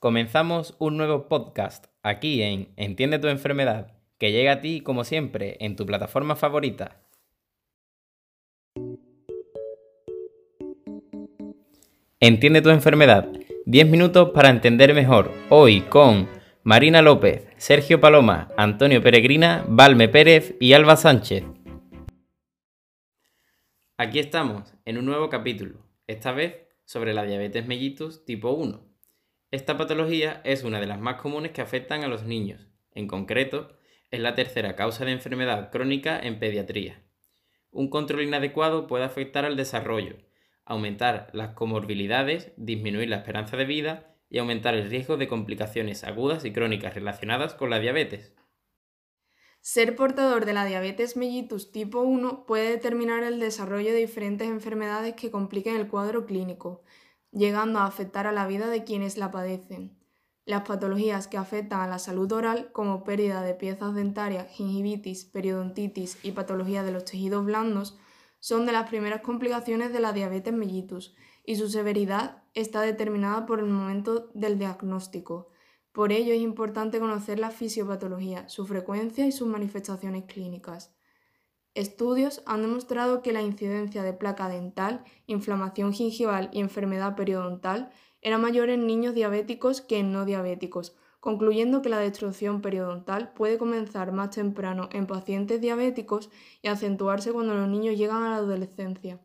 [0.00, 5.56] Comenzamos un nuevo podcast aquí en Entiende tu enfermedad, que llega a ti como siempre
[5.58, 7.02] en tu plataforma favorita.
[12.20, 13.28] Entiende tu enfermedad.
[13.66, 15.32] 10 minutos para entender mejor.
[15.50, 16.28] Hoy con
[16.62, 21.42] Marina López, Sergio Paloma, Antonio Peregrina, Valme Pérez y Alba Sánchez.
[23.96, 26.54] Aquí estamos en un nuevo capítulo, esta vez
[26.84, 28.87] sobre la diabetes mellitus tipo 1.
[29.50, 32.68] Esta patología es una de las más comunes que afectan a los niños.
[32.92, 33.78] En concreto,
[34.10, 37.02] es la tercera causa de enfermedad crónica en pediatría.
[37.70, 40.16] Un control inadecuado puede afectar al desarrollo,
[40.66, 46.44] aumentar las comorbilidades, disminuir la esperanza de vida y aumentar el riesgo de complicaciones agudas
[46.44, 48.34] y crónicas relacionadas con la diabetes.
[49.62, 55.14] Ser portador de la diabetes mellitus tipo 1 puede determinar el desarrollo de diferentes enfermedades
[55.14, 56.82] que compliquen el cuadro clínico,
[57.32, 59.96] llegando a afectar a la vida de quienes la padecen.
[60.44, 66.18] Las patologías que afectan a la salud oral, como pérdida de piezas dentarias, gingivitis, periodontitis
[66.22, 67.98] y patología de los tejidos blandos,
[68.40, 73.58] son de las primeras complicaciones de la diabetes mellitus y su severidad está determinada por
[73.58, 75.50] el momento del diagnóstico,
[75.98, 80.94] por ello es importante conocer la fisiopatología, su frecuencia y sus manifestaciones clínicas.
[81.74, 88.38] Estudios han demostrado que la incidencia de placa dental, inflamación gingival y enfermedad periodontal era
[88.38, 94.12] mayor en niños diabéticos que en no diabéticos, concluyendo que la destrucción periodontal puede comenzar
[94.12, 96.30] más temprano en pacientes diabéticos
[96.62, 99.20] y acentuarse cuando los niños llegan a la adolescencia.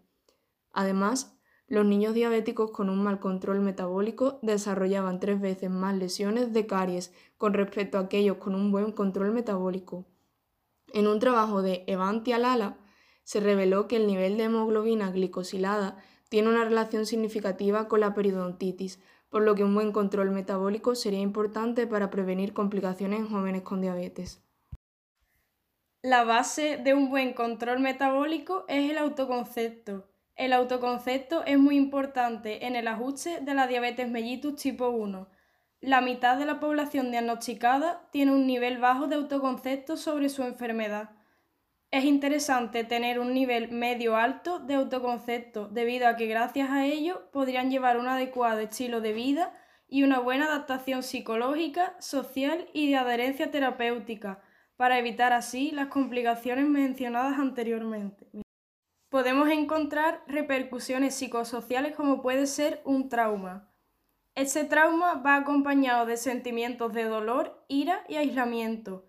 [0.71, 6.67] Además, los niños diabéticos con un mal control metabólico desarrollaban tres veces más lesiones de
[6.67, 10.05] caries con respecto a aquellos con un buen control metabólico.
[10.93, 12.77] En un trabajo de Evanti Alala
[13.23, 15.97] se reveló que el nivel de hemoglobina glicosilada
[16.29, 21.19] tiene una relación significativa con la periodontitis, por lo que un buen control metabólico sería
[21.19, 24.43] importante para prevenir complicaciones en jóvenes con diabetes.
[26.03, 30.07] La base de un buen control metabólico es el autoconcepto.
[30.35, 35.27] El autoconcepto es muy importante en el ajuste de la diabetes mellitus tipo 1.
[35.83, 41.09] La mitad de la población diagnosticada tiene un nivel bajo de autoconcepto sobre su enfermedad.
[41.91, 47.29] Es interesante tener un nivel medio alto de autoconcepto debido a que gracias a ello
[47.33, 49.53] podrían llevar un adecuado estilo de vida
[49.85, 54.41] y una buena adaptación psicológica, social y de adherencia terapéutica
[54.77, 58.25] para evitar así las complicaciones mencionadas anteriormente
[59.09, 63.72] podemos encontrar repercusiones psicosociales como puede ser un trauma.
[64.35, 69.05] Ese trauma va acompañado de sentimientos de dolor, ira y aislamiento.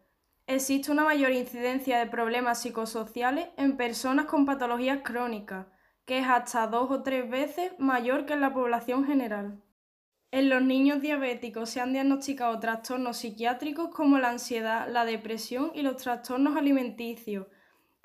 [0.47, 5.67] Existe una mayor incidencia de problemas psicosociales en personas con patologías crónicas,
[6.05, 9.63] que es hasta dos o tres veces mayor que en la población general.
[10.31, 15.81] En los niños diabéticos se han diagnosticado trastornos psiquiátricos como la ansiedad, la depresión y
[15.81, 17.47] los trastornos alimenticios,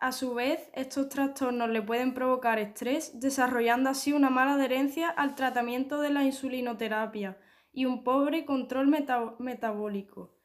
[0.02, 5.36] a su vez, estos trastornos le pueden provocar estrés, desarrollando así una mala adherencia al
[5.36, 7.38] tratamiento de la insulinoterapia
[7.74, 8.88] y un pobre control
[9.40, 10.36] metabólico.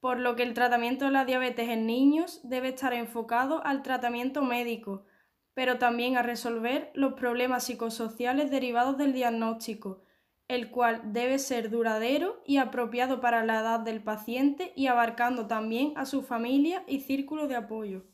[0.00, 4.42] Por lo que el tratamiento de la diabetes en niños debe estar enfocado al tratamiento
[4.42, 5.06] médico,
[5.54, 10.02] pero también a resolver los problemas psicosociales derivados del diagnóstico,
[10.46, 15.94] el cual debe ser duradero y apropiado para la edad del paciente y abarcando también
[15.96, 18.13] a su familia y círculo de apoyo.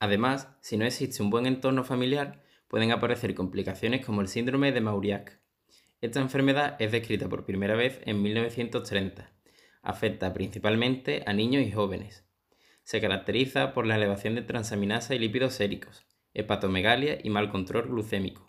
[0.00, 4.80] Además, si no existe un buen entorno familiar, pueden aparecer complicaciones como el síndrome de
[4.80, 5.40] Mauriac.
[6.00, 9.32] Esta enfermedad es descrita por primera vez en 1930.
[9.82, 12.24] Afecta principalmente a niños y jóvenes.
[12.84, 18.48] Se caracteriza por la elevación de transaminasa y lípidos séricos, hepatomegalia y mal control glucémico.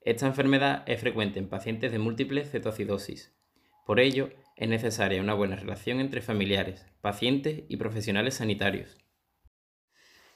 [0.00, 3.34] Esta enfermedad es frecuente en pacientes de múltiples cetoacidosis.
[3.84, 8.96] Por ello, es necesaria una buena relación entre familiares, pacientes y profesionales sanitarios.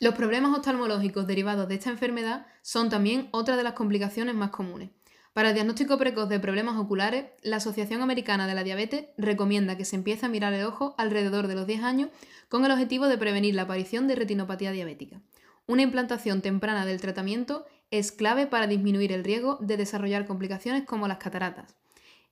[0.02, 4.90] Los problemas oftalmológicos derivados de esta enfermedad son también otra de las complicaciones más comunes.
[5.32, 9.84] Para el diagnóstico precoz de problemas oculares, la Asociación Americana de la Diabetes recomienda que
[9.84, 12.10] se empiece a mirar el ojo alrededor de los 10 años
[12.48, 15.20] con el objetivo de prevenir la aparición de retinopatía diabética.
[15.68, 21.06] Una implantación temprana del tratamiento es clave para disminuir el riesgo de desarrollar complicaciones como
[21.06, 21.76] las cataratas.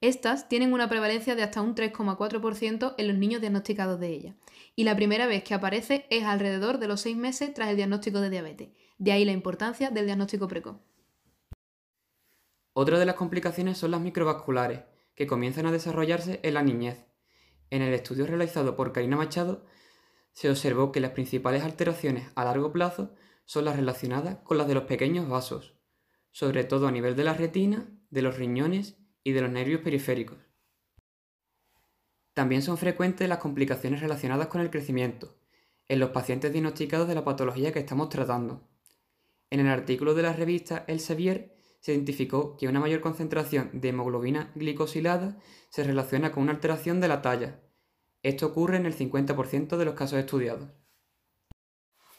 [0.02, 4.34] Estas tienen una prevalencia de hasta un 3,4% en los niños diagnosticados de ella,
[4.74, 8.20] y la primera vez que aparece es alrededor de los 6 meses tras el diagnóstico
[8.20, 10.78] de diabetes, de ahí la importancia del diagnóstico precoz.
[12.72, 17.04] Otra de las complicaciones son las microvasculares, que comienzan a desarrollarse en la niñez.
[17.68, 19.66] En el estudio realizado por Karina Machado,
[20.32, 23.14] se observó que las principales alteraciones a largo plazo
[23.44, 25.74] son las relacionadas con las de los pequeños vasos,
[26.30, 30.38] sobre todo a nivel de la retina, de los riñones y de los nervios periféricos.
[32.34, 35.36] También son frecuentes las complicaciones relacionadas con el crecimiento,
[35.88, 38.68] en los pacientes diagnosticados de la patología que estamos tratando.
[39.50, 44.52] En el artículo de la revista Elsevier se identificó que una mayor concentración de hemoglobina
[44.54, 45.38] glicosilada
[45.70, 47.60] se relaciona con una alteración de la talla.
[48.22, 50.68] Esto ocurre en el 50% de los casos estudiados.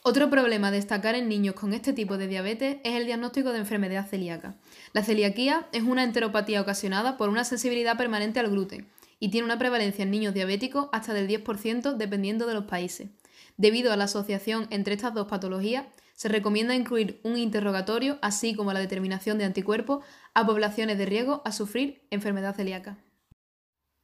[0.04, 3.58] Otro problema a destacar en niños con este tipo de diabetes es el diagnóstico de
[3.58, 4.56] enfermedad celíaca.
[4.92, 8.88] La celiaquía es una enteropatía ocasionada por una sensibilidad permanente al gluten
[9.20, 13.10] y tiene una prevalencia en niños diabéticos hasta del 10% dependiendo de los países.
[13.56, 15.84] Debido a la asociación entre estas dos patologías,
[16.14, 21.42] se recomienda incluir un interrogatorio, así como la determinación de anticuerpos, a poblaciones de riesgo
[21.44, 22.98] a sufrir enfermedad celíaca.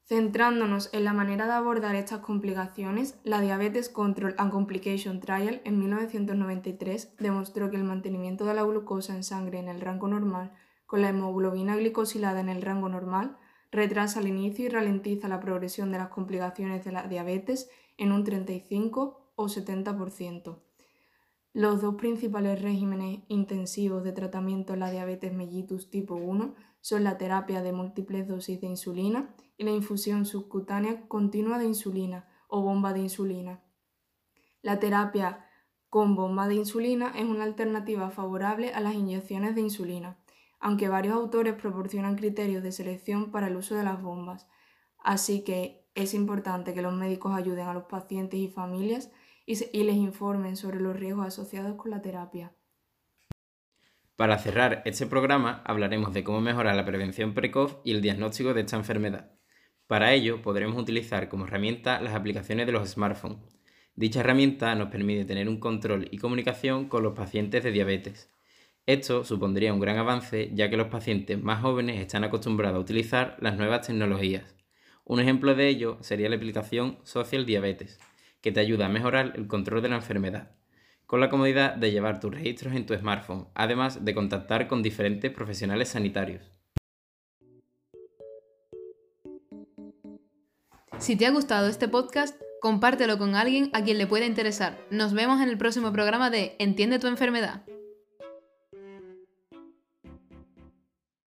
[0.09, 5.79] Centrándonos en la manera de abordar estas complicaciones, la Diabetes Control and Complication Trial en
[5.79, 10.55] 1993 demostró que el mantenimiento de la glucosa en sangre en el rango normal
[10.87, 13.37] con la hemoglobina glicosilada en el rango normal
[13.71, 17.69] retrasa el inicio y ralentiza la progresión de las complicaciones de la diabetes
[17.99, 20.68] en un 35 o 70%.
[21.55, 27.19] Los dos principales regímenes intensivos de tratamiento en la diabetes mellitus tipo 1 son la
[27.19, 32.93] terapia de múltiples dosis de insulina y la infusión subcutánea continua de insulina o bomba
[32.93, 33.63] de insulina.
[34.63, 35.47] La terapia
[35.89, 40.19] con bomba de insulina es una alternativa favorable a las inyecciones de insulina,
[40.61, 44.47] aunque varios autores proporcionan criterios de selección para el uso de las bombas,
[44.99, 49.11] así que es importante que los médicos ayuden a los pacientes y familias
[49.49, 52.53] y, les informen sobre los riesgos asociados con la terapia.
[54.15, 58.61] Para cerrar este programa hablaremos de cómo mejorar la prevención precoz y el diagnóstico de
[58.61, 59.33] esta enfermedad.
[59.87, 63.39] Para ello podremos utilizar como herramienta las aplicaciones de los smartphones.
[63.95, 68.31] Dicha herramienta nos permite tener un control y comunicación con los pacientes de diabetes.
[68.85, 73.39] Esto supondría un gran avance ya que los pacientes más jóvenes están acostumbrados a utilizar
[73.41, 74.57] las nuevas tecnologías.
[75.05, 77.99] Un ejemplo de ello sería la aplicación Social Diabetes,
[78.41, 80.53] que te ayuda a mejorar el control de la enfermedad,
[81.07, 85.33] con la comodidad de llevar tus registros en tu smartphone, además de contactar con diferentes
[85.33, 86.53] profesionales sanitarios.
[90.99, 94.79] Si te ha gustado este podcast, compártelo con alguien a quien le pueda interesar.
[94.91, 97.63] Nos vemos en el próximo programa de Entiende tu enfermedad.